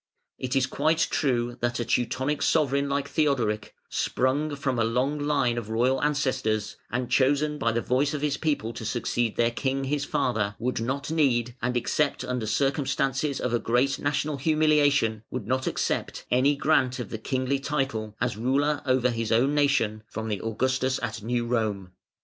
[0.39, 5.59] It is quite true that a Teutonic sovereign like Theodoric, sprung from a long line
[5.59, 9.83] of royal ancestors, and chosen by the voice of his people to succeed their king,
[9.83, 15.67] his father, would not need, and except under circumstances of great national humiliation would not
[15.67, 20.41] accept, any grant of the kingly title, as ruler over his own nation, from the
[20.41, 21.91] Augustus at New Rome.